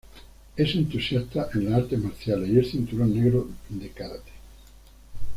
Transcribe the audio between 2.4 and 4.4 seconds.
y es cinturón negro en karate.